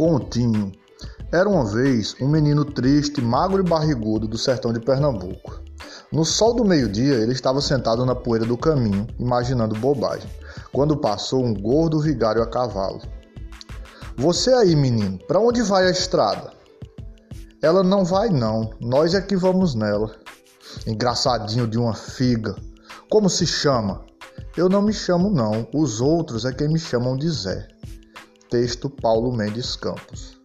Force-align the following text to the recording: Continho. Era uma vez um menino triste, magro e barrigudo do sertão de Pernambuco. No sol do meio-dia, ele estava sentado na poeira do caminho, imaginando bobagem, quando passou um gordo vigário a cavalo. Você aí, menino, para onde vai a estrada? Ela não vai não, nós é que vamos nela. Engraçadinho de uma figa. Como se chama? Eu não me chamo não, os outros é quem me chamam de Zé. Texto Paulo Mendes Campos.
Continho. 0.00 0.72
Era 1.30 1.46
uma 1.46 1.62
vez 1.62 2.16
um 2.22 2.26
menino 2.26 2.64
triste, 2.64 3.20
magro 3.20 3.60
e 3.60 3.68
barrigudo 3.68 4.26
do 4.26 4.38
sertão 4.38 4.72
de 4.72 4.80
Pernambuco. 4.80 5.60
No 6.10 6.24
sol 6.24 6.54
do 6.54 6.64
meio-dia, 6.64 7.16
ele 7.16 7.32
estava 7.32 7.60
sentado 7.60 8.06
na 8.06 8.14
poeira 8.14 8.46
do 8.46 8.56
caminho, 8.56 9.06
imaginando 9.18 9.78
bobagem, 9.78 10.26
quando 10.72 10.96
passou 10.96 11.44
um 11.44 11.52
gordo 11.52 12.00
vigário 12.00 12.42
a 12.42 12.46
cavalo. 12.46 13.02
Você 14.16 14.54
aí, 14.54 14.74
menino, 14.74 15.18
para 15.28 15.38
onde 15.38 15.60
vai 15.60 15.86
a 15.86 15.90
estrada? 15.90 16.50
Ela 17.60 17.82
não 17.82 18.02
vai 18.02 18.30
não, 18.30 18.70
nós 18.80 19.12
é 19.12 19.20
que 19.20 19.36
vamos 19.36 19.74
nela. 19.74 20.16
Engraçadinho 20.86 21.66
de 21.66 21.78
uma 21.78 21.92
figa. 21.92 22.56
Como 23.10 23.28
se 23.28 23.46
chama? 23.46 24.00
Eu 24.56 24.66
não 24.70 24.80
me 24.80 24.94
chamo 24.94 25.28
não, 25.28 25.68
os 25.74 26.00
outros 26.00 26.46
é 26.46 26.52
quem 26.54 26.68
me 26.68 26.78
chamam 26.78 27.18
de 27.18 27.28
Zé. 27.28 27.68
Texto 28.50 28.90
Paulo 28.90 29.30
Mendes 29.30 29.76
Campos. 29.76 30.39